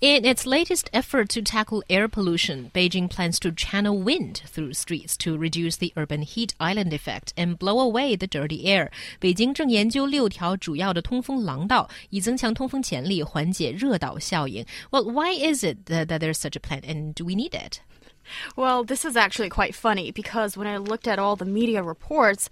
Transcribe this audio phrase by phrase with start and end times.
[0.00, 5.16] In its latest effort to tackle air pollution, Beijing plans to channel wind through streets
[5.18, 8.90] to reduce the urban heat island effect and blow away the dirty air.
[9.20, 14.66] 北京正研究六条主要的通风廊道，以增强通风潜力，缓解热岛效应。
[14.90, 17.78] Well, why is it that, that there's such a plan, and do we need it?
[18.56, 22.46] Well, this is actually quite funny because when I looked at all the media reports,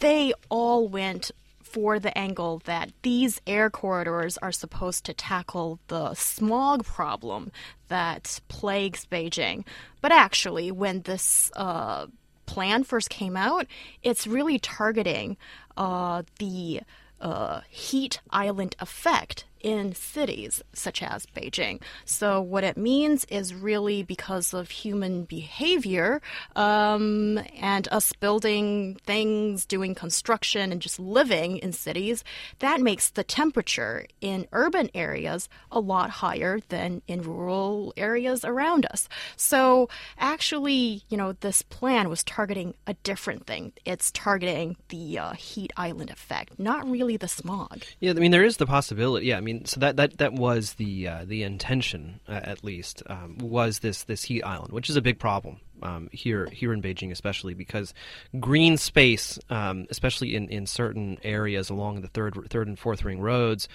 [0.00, 1.30] they all went
[1.75, 7.51] for the angle that these air corridors are supposed to tackle the smog problem
[7.89, 9.65] that plagues Beijing.
[9.99, 12.07] But actually, when this uh,
[12.45, 13.67] plan first came out,
[14.03, 15.35] it's really targeting
[15.75, 16.79] uh, the
[17.19, 21.81] uh, heat island effect in cities such as Beijing.
[22.05, 26.21] So, what it means is really because of human behavior
[26.55, 32.23] um, and us building things, doing construction, and just living in cities,
[32.59, 38.85] that makes the temperature in urban areas a lot higher than in rural areas around
[38.91, 39.09] us.
[39.35, 43.73] So, actually, you know, this plan was targeting a different thing.
[43.83, 47.81] It's targeting the uh, heat island effect, not really the smog.
[47.99, 49.25] Yeah, I mean, there is the possibility.
[49.25, 52.63] Yeah, I mean, mean, so that that that was the uh, the intention, uh, at
[52.63, 56.73] least, um, was this this heat island, which is a big problem um, here here
[56.73, 57.93] in Beijing, especially because
[58.39, 63.19] green space, um, especially in, in certain areas along the third third and fourth ring
[63.19, 63.67] roads,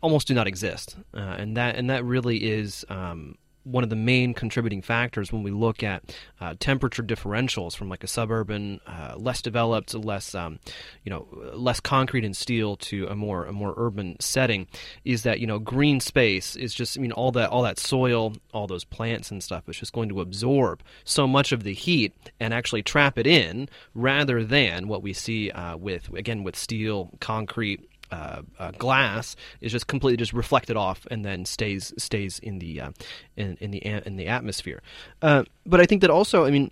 [0.00, 3.36] almost do not exist, uh, and that and that really is um,
[3.70, 6.02] one of the main contributing factors when we look at
[6.40, 10.58] uh, temperature differentials from like a suburban, uh, less developed, less um,
[11.04, 14.66] you know, less concrete and steel to a more a more urban setting,
[15.04, 18.34] is that you know green space is just I mean all that all that soil,
[18.52, 22.12] all those plants and stuff is just going to absorb so much of the heat
[22.40, 27.10] and actually trap it in, rather than what we see uh, with again with steel,
[27.20, 32.58] concrete uh, uh, glass is just completely just reflected off and then stays stays in
[32.58, 32.90] the uh,
[33.36, 34.82] in, in the in the atmosphere.
[35.22, 36.70] Uh, but I think that also, I mean,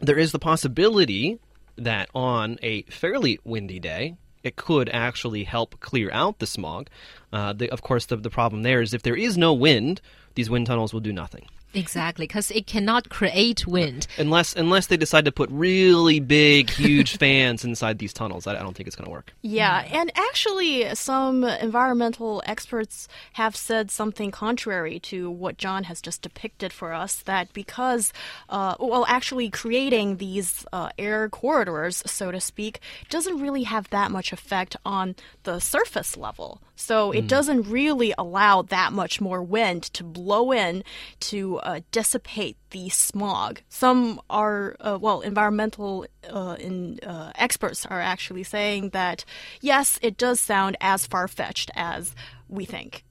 [0.00, 1.38] there is the possibility
[1.76, 6.88] that on a fairly windy day, it could actually help clear out the smog.
[7.32, 10.00] Uh, the, of course, the, the problem there is if there is no wind,
[10.34, 11.46] these wind tunnels will do nothing.
[11.74, 17.16] Exactly, because it cannot create wind unless unless they decide to put really big, huge
[17.18, 18.46] fans inside these tunnels.
[18.46, 19.32] I, I don't think it's going to work.
[19.42, 26.22] Yeah, and actually, some environmental experts have said something contrary to what John has just
[26.22, 27.16] depicted for us.
[27.22, 28.12] That because,
[28.48, 34.10] uh, well, actually creating these uh, air corridors, so to speak, doesn't really have that
[34.10, 36.60] much effect on the surface level.
[36.82, 37.28] So it mm.
[37.28, 40.82] doesn't really allow that much more wind to blow in
[41.20, 43.60] to uh, dissipate the smog.
[43.68, 49.24] Some are, uh, well, environmental uh, in, uh, experts are actually saying that
[49.60, 52.14] yes, it does sound as far fetched as
[52.48, 53.04] we think.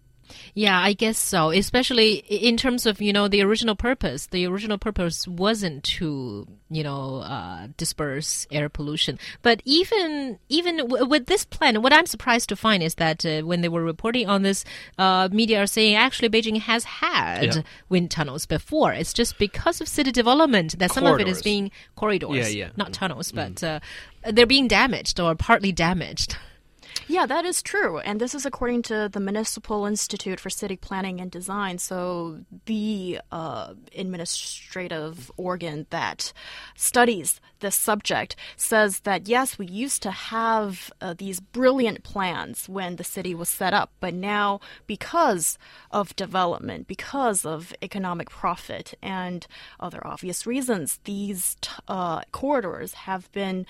[0.54, 1.50] Yeah, I guess so.
[1.52, 4.28] Especially in terms of you know the original purpose.
[4.28, 9.20] The original purpose wasn't to you know uh, disperse air pollution.
[9.42, 13.62] But even even with this plan, what I'm surprised to find is that uh, when
[13.62, 14.64] they were reporting on this,
[14.98, 17.62] uh, media are saying actually Beijing has had yeah.
[17.90, 18.94] wind tunnels before.
[18.94, 22.70] It's just because of city development that some of it is being corridors, yeah, yeah.
[22.78, 23.36] not tunnels, mm.
[23.36, 23.80] but uh,
[24.32, 26.38] they're being damaged or partly damaged.
[27.12, 28.00] Yeah, that is true.
[28.00, 31.78] And this is according to the Municipal Institute for City Planning and Design.
[31.78, 36.32] So, the uh, administrative organ that
[36.74, 42.96] studies this subject says that yes, we used to have uh, these brilliant plans when
[42.96, 45.58] the city was set up, but now because
[45.92, 49.48] of development, because of economic profit, and
[49.82, 51.58] other obvious reasons, these
[51.90, 53.66] uh, corridors have been,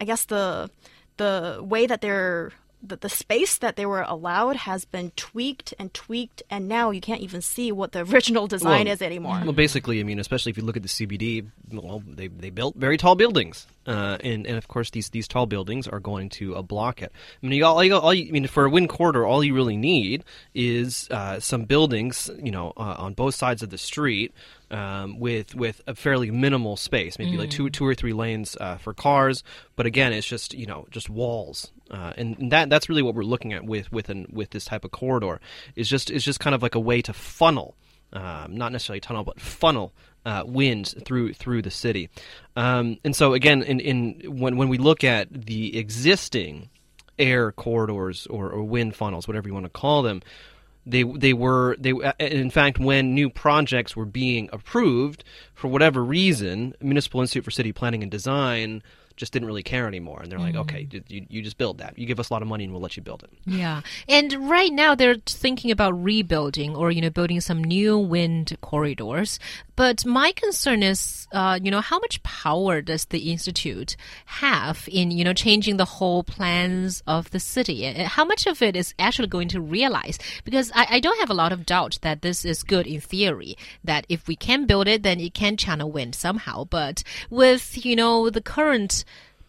[0.00, 0.70] I guess, the
[1.18, 2.52] the way that they're
[2.88, 7.00] the, the space that they were allowed has been tweaked and tweaked, and now you
[7.00, 9.40] can't even see what the original design well, is anymore.
[9.42, 12.76] Well, basically, I mean, especially if you look at the CBD, well, they, they built
[12.76, 16.56] very tall buildings, uh, and and of course these these tall buildings are going to
[16.56, 17.12] uh, block it.
[17.42, 19.54] I mean, you, all, you, all you, I mean, for a wind corridor, all you
[19.54, 20.24] really need
[20.54, 24.32] is uh, some buildings, you know, uh, on both sides of the street
[24.70, 27.38] um, with with a fairly minimal space, maybe mm.
[27.38, 29.42] like two two or three lanes uh, for cars.
[29.76, 33.22] But again, it's just you know just walls, uh, and that that's really what we're
[33.22, 35.40] looking at with with an, with this type of corridor.
[35.74, 37.76] Is just is just kind of like a way to funnel,
[38.12, 39.92] um, not necessarily tunnel, but funnel
[40.24, 42.10] uh, wind through through the city.
[42.56, 46.70] Um, and so again, in, in when when we look at the existing
[47.18, 50.22] air corridors or, or wind funnels, whatever you want to call them.
[50.86, 55.24] They they were they uh, in fact when new projects were being approved
[55.54, 58.82] for whatever reason, Municipal Institute for City Planning and Design
[59.16, 60.20] just didn't really care anymore.
[60.22, 61.98] And they're like, okay, you, you just build that.
[61.98, 63.30] You give us a lot of money and we'll let you build it.
[63.46, 63.80] Yeah.
[64.08, 69.38] And right now they're thinking about rebuilding or, you know, building some new wind corridors.
[69.76, 75.10] But my concern is, uh, you know, how much power does the Institute have in,
[75.10, 77.84] you know, changing the whole plans of the city?
[77.92, 80.18] How much of it is actually going to realize?
[80.44, 83.56] Because I, I don't have a lot of doubt that this is good in theory,
[83.84, 86.64] that if we can build it, then it can channel wind somehow.
[86.64, 89.04] But with, you know, the current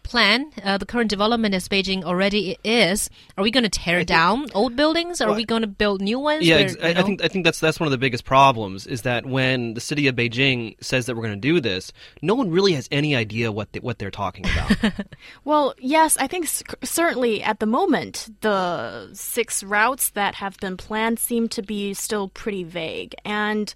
[0.08, 4.46] plan, uh, the current development as Beijing already is, are we going to tear down
[4.54, 5.20] old buildings?
[5.20, 6.46] Are Well, we going to build new ones?
[6.46, 8.24] Yeah, where, ex- you I, I think I think that's that's one of the biggest
[8.24, 11.92] problems is that when the city of Beijing says that we're going to do this,
[12.22, 14.94] no one really has any idea what they, what they're talking about.
[15.44, 20.76] Well, yes, I think c- certainly at the moment, the six routes that have been
[20.76, 23.14] planned seem to be still pretty vague.
[23.24, 23.72] And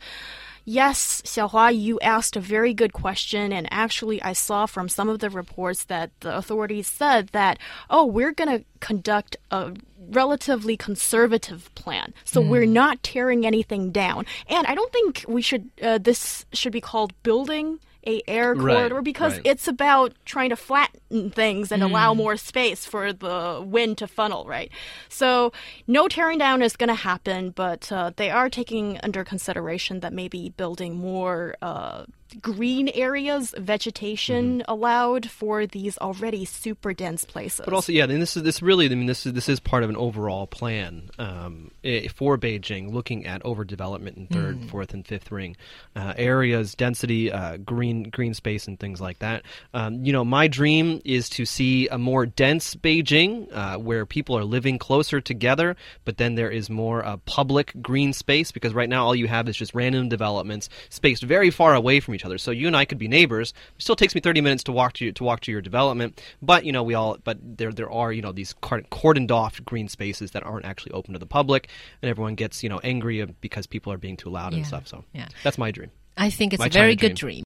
[0.65, 3.53] yes, Xiaohua, you asked a very good question.
[3.53, 7.59] And actually, I saw from some of the reports that the authorities said that,
[7.91, 9.75] oh, we're going to conduct a
[10.11, 12.13] relatively conservative plan.
[12.25, 14.27] So we're not tearing anything down.
[14.49, 18.75] And I don't think we should, uh, this should be called building a air Right,
[18.77, 19.43] corridor because right.
[19.45, 24.45] it's about trying to flatten things and allow more space for the wind to funnel,
[24.47, 24.71] right?
[25.09, 25.53] So,
[25.87, 30.13] no tearing down is going to happen, but uh, they are taking under consideration that
[30.13, 32.05] maybe building more uh,
[32.41, 37.63] green areas, vegetation allowed for these already super dense places.
[37.65, 39.83] But also, yeah, and this is this really, I mean, this is this is part
[39.83, 45.07] of an overall plan um, eh, for Beijing, looking at overdevelopment in third, fourth, and
[45.07, 45.57] fifth ring
[45.97, 49.43] uh, areas, density, uh, green green space, and things like that.
[49.75, 54.37] Um, you know, my dream is to see a more dense Beijing, uh, where people
[54.37, 58.89] are living closer together, but then there is more uh, public green space because right
[58.89, 62.39] now all you have is just random developments spaced very far away from each other.
[62.39, 63.53] So you and I could be neighbors.
[63.77, 66.21] It still takes me 30 minutes to walk to you, to walk to your development,
[66.41, 69.63] but you know we all but there there are you know these cor- cordoned off
[69.65, 71.69] green spaces that aren't actually open to the public,
[72.01, 74.87] and everyone gets you know angry uh, because people are being too loud and stuff.
[74.87, 75.29] So yeah.
[75.43, 75.91] that's my dream.
[76.17, 77.35] I think it's My a very China good dream.
[77.35, 77.41] dream.